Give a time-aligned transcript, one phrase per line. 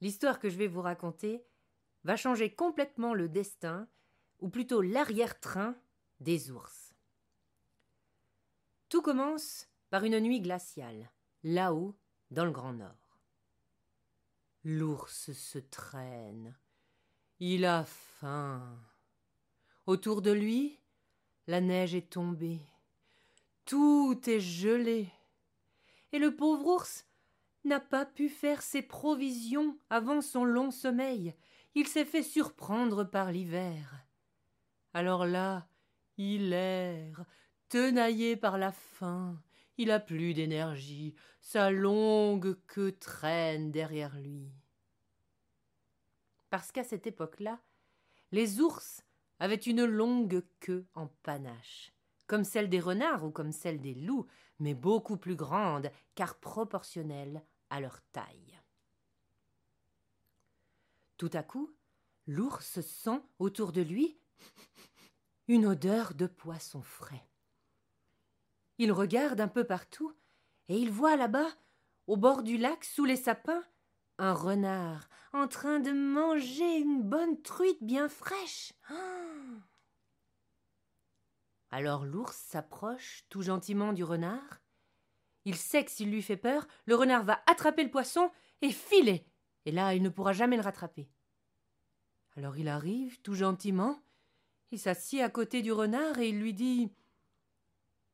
[0.00, 1.44] l'histoire que je vais vous raconter
[2.04, 3.88] va changer complètement le destin,
[4.38, 5.76] ou plutôt l'arrière-train,
[6.20, 6.94] des ours.
[8.88, 11.10] Tout commence par une nuit glaciale,
[11.42, 11.96] là-haut,
[12.30, 13.18] dans le Grand Nord.
[14.64, 16.56] L'ours se traîne.
[17.38, 18.78] Il a faim.
[19.86, 20.78] Autour de lui,
[21.46, 22.60] la neige est tombée.
[23.64, 25.08] Tout est gelé.
[26.12, 27.06] Et le pauvre ours
[27.64, 31.34] n'a pas pu faire ses provisions avant son long sommeil.
[31.74, 34.06] Il s'est fait surprendre par l'hiver.
[34.92, 35.68] Alors là,
[36.16, 37.24] il erre,
[37.68, 39.40] tenaillé par la faim.
[39.78, 44.52] Il a plus d'énergie, sa longue queue traîne derrière lui.
[46.50, 47.60] Parce qu'à cette époque-là,
[48.32, 49.02] les ours
[49.38, 51.92] avaient une longue queue en panache,
[52.26, 54.26] comme celle des renards ou comme celle des loups,
[54.60, 58.60] mais beaucoup plus grande, car proportionnelle à leur taille.
[61.16, 61.74] Tout à coup,
[62.26, 64.18] l'ours sent autour de lui
[65.48, 67.26] une odeur de poisson frais.
[68.78, 70.14] Il regarde un peu partout
[70.68, 71.50] et il voit là-bas,
[72.06, 73.64] au bord du lac, sous les sapins,
[74.18, 78.72] un renard en train de manger une bonne truite bien fraîche.
[81.70, 84.59] Alors l'ours s'approche tout gentiment du renard.
[85.44, 88.30] Il sait que s'il lui fait peur, le renard va attraper le poisson
[88.62, 89.26] et filer,
[89.64, 91.08] et là il ne pourra jamais le rattraper.
[92.36, 94.00] Alors il arrive tout gentiment,
[94.70, 96.92] il s'assied à côté du renard et il lui dit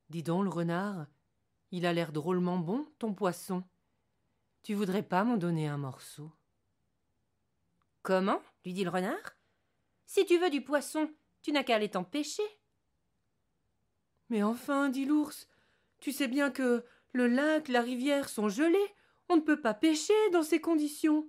[0.08, 1.06] Dis donc, le renard,
[1.72, 3.64] il a l'air drôlement bon, ton poisson.
[4.62, 6.32] Tu voudrais pas m'en donner un morceau?
[8.02, 8.40] Comment?
[8.64, 9.36] lui dit le renard.
[10.06, 12.42] Si tu veux du poisson, tu n'as qu'à aller t'en pêcher.
[14.28, 15.48] Mais enfin, dit l'ours,
[15.98, 16.84] tu sais bien que
[17.16, 18.94] le lac, la rivière sont gelés.
[19.28, 21.28] On ne peut pas pêcher dans ces conditions.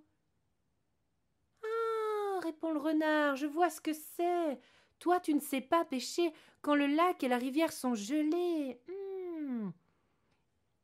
[1.64, 4.60] Ah, répond le renard, je vois ce que c'est.
[5.00, 8.82] Toi, tu ne sais pas pêcher quand le lac et la rivière sont gelés.
[8.88, 9.70] Hmm.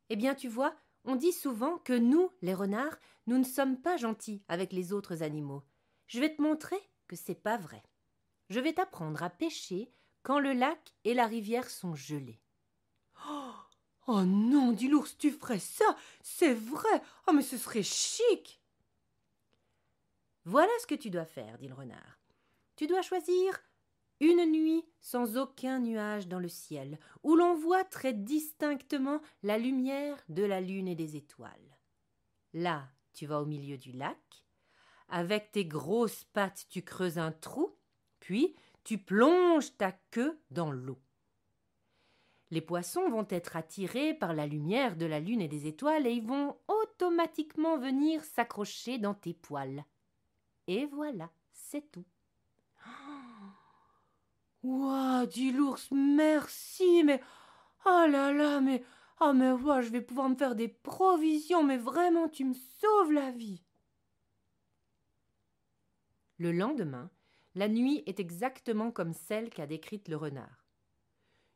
[0.08, 0.74] Eh bien, tu vois,
[1.04, 5.22] on dit souvent que nous, les renards, nous ne sommes pas gentils avec les autres
[5.22, 5.62] animaux.
[6.06, 7.82] Je vais te montrer que c'est pas vrai.
[8.48, 9.92] Je vais t'apprendre à pêcher
[10.22, 12.40] quand le lac et la rivière sont gelés.
[14.06, 15.96] Oh, non, dit l'ours, tu ferais ça?
[16.22, 18.60] C'est vrai Oh, mais ce serait chic
[20.44, 22.20] Voilà ce que tu dois faire, dit le renard.
[22.76, 23.60] Tu dois choisir
[24.20, 30.22] une nuit sans aucun nuage dans le ciel, où l'on voit très distinctement la lumière
[30.28, 31.78] de la lune et des étoiles.
[32.52, 34.44] Là, tu vas au milieu du lac,
[35.08, 37.76] avec tes grosses pattes tu creuses un trou,
[38.20, 38.54] puis
[38.84, 40.98] tu plonges ta queue dans l'eau.
[42.54, 46.12] Les poissons vont être attirés par la lumière de la lune et des étoiles et
[46.12, 49.84] ils vont automatiquement venir s'accrocher dans tes poils.
[50.68, 52.04] Et voilà, c'est tout.
[54.62, 57.20] Ouah, dit l'ours, merci, mais.
[57.86, 58.84] Oh là là, mais.
[59.20, 63.10] Oh, mais ouah, je vais pouvoir me faire des provisions, mais vraiment, tu me sauves
[63.10, 63.64] la vie.
[66.38, 67.10] Le lendemain,
[67.56, 70.63] la nuit est exactement comme celle qu'a décrite le renard.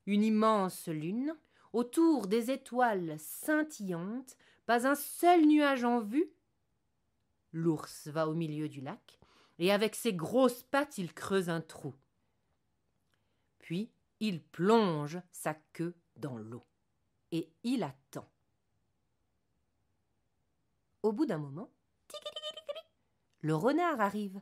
[0.09, 1.37] Une immense lune,
[1.75, 6.33] autour des étoiles scintillantes, pas un seul nuage en vue.
[7.53, 9.19] L'ours va au milieu du lac,
[9.59, 11.95] et avec ses grosses pattes il creuse un trou.
[13.59, 16.65] Puis il plonge sa queue dans l'eau.
[17.31, 18.33] Et il attend.
[21.03, 21.71] Au bout d'un moment,
[23.41, 24.41] le renard arrive.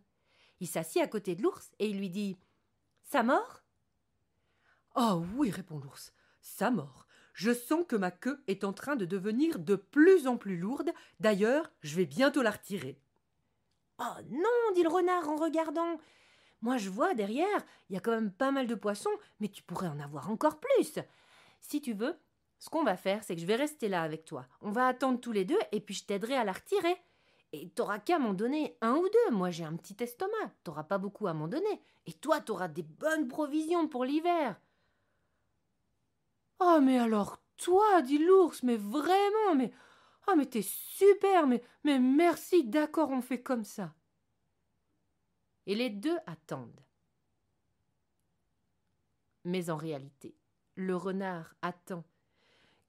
[0.60, 2.38] Il s'assit à côté de l'ours et il lui dit
[3.02, 3.65] Ça mord
[4.98, 7.06] Ah oui, répond l'ours, ça mord.
[7.34, 10.90] Je sens que ma queue est en train de devenir de plus en plus lourde.
[11.20, 12.98] D'ailleurs, je vais bientôt la retirer.
[13.98, 16.00] Oh non, dit le renard en regardant.
[16.62, 19.62] Moi, je vois derrière, il y a quand même pas mal de poissons, mais tu
[19.62, 20.98] pourrais en avoir encore plus.
[21.60, 22.16] Si tu veux,
[22.58, 24.46] ce qu'on va faire, c'est que je vais rester là avec toi.
[24.62, 26.96] On va attendre tous les deux et puis je t'aiderai à la retirer.
[27.52, 29.34] Et t'auras qu'à m'en donner un ou deux.
[29.34, 30.52] Moi, j'ai un petit estomac.
[30.64, 31.82] T'auras pas beaucoup à m'en donner.
[32.06, 34.56] Et toi, t'auras des bonnes provisions pour l'hiver.
[36.60, 39.72] Oh, mais alors, toi, dit l'ours, mais vraiment, mais.
[40.28, 43.94] Oh, mais t'es super, mais, mais merci, d'accord, on fait comme ça
[45.66, 46.84] et les deux attendent.
[49.44, 50.36] Mais en réalité,
[50.76, 52.04] le renard attend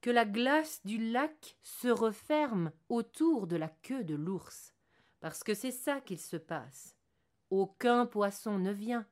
[0.00, 4.74] que la glace du lac se referme autour de la queue de l'ours,
[5.20, 6.96] parce que c'est ça qu'il se passe.
[7.50, 9.06] Aucun poisson ne vient.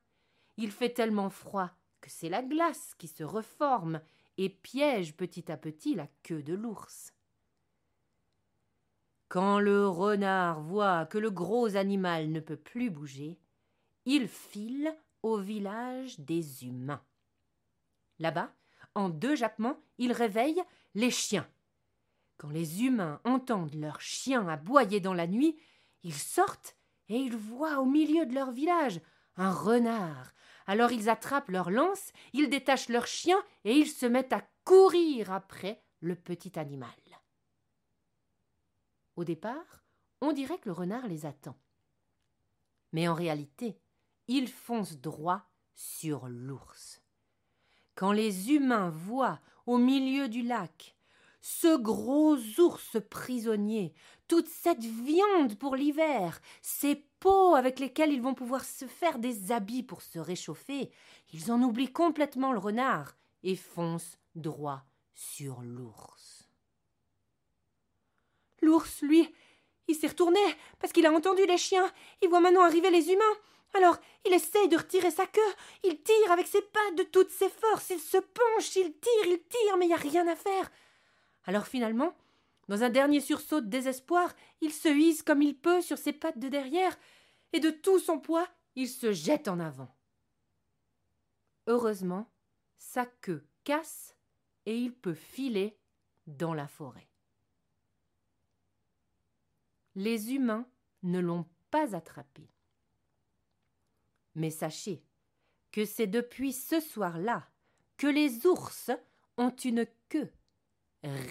[0.57, 1.71] Il fait tellement froid
[2.01, 4.01] que c'est la glace qui se reforme
[4.39, 7.13] et piège petit à petit la queue de l'ours.
[9.29, 13.39] Quand le renard voit que le gros animal ne peut plus bouger,
[14.05, 17.03] il file au village des humains.
[18.19, 18.53] Là-bas,
[18.95, 20.63] en deux jappements, il réveille
[20.95, 21.49] les chiens.
[22.39, 25.59] Quand les humains entendent leurs chiens aboyer dans la nuit,
[26.03, 26.77] ils sortent
[27.09, 29.01] et ils voient au milieu de leur village
[29.37, 30.33] un renard.
[30.67, 35.33] Alors ils attrapent leurs lances, ils détachent leurs chiens et ils se mettent à courir
[35.33, 36.91] après le petit animal.
[39.15, 39.85] Au départ,
[40.21, 41.57] on dirait que le renard les attend.
[42.93, 43.79] Mais en réalité,
[44.29, 47.03] il fonce droit sur l'ours.
[47.95, 50.96] Quand les humains voient au milieu du lac
[51.49, 53.95] ce gros ours prisonnier,
[54.27, 59.53] toute cette viande pour l'hiver, ces peaux avec lesquelles ils vont pouvoir se faire des
[59.53, 60.91] habits pour se réchauffer,
[61.33, 63.15] ils en oublient complètement le renard
[63.45, 64.83] et foncent droit
[65.15, 66.49] sur l'ours.
[68.61, 69.33] L'ours, lui,
[69.87, 70.41] il s'est retourné
[70.81, 71.93] parce qu'il a entendu les chiens.
[72.23, 73.25] Il voit maintenant arriver les humains.
[73.75, 75.55] Alors, il essaye de retirer sa queue.
[75.85, 77.91] Il tire avec ses pattes de toutes ses forces.
[77.91, 80.69] Il se penche, il tire, il tire, mais il n'y a rien à faire.
[81.47, 82.15] Alors finalement,
[82.69, 86.39] dans un dernier sursaut de désespoir, il se hisse comme il peut sur ses pattes
[86.39, 86.99] de derrière,
[87.53, 89.95] et de tout son poids, il se jette en avant.
[91.69, 92.31] Heureusement,
[92.77, 94.17] sa queue casse
[94.67, 95.79] et il peut filer
[96.27, 97.09] dans la forêt.
[99.95, 100.69] Les humains
[101.05, 102.51] ne l'ont pas attrapé.
[104.35, 105.03] Mais sachez
[105.73, 107.49] que c'est depuis ce soir-là
[107.97, 108.91] que les ours
[109.39, 110.31] ont une queue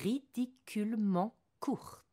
[0.03, 2.04] ridiculement courte.